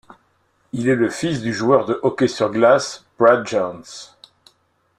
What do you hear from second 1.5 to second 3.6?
joueur de hockey sur glace Brad